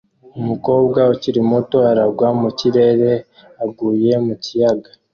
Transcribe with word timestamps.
Umukobwa 0.39 0.99
ukiri 1.13 1.41
muto 1.49 1.77
aragwa 1.91 2.27
mu 2.41 2.49
kirere 2.59 3.11
aguye 3.63 4.13
mu 4.25 4.33
kiyaga 4.43 4.91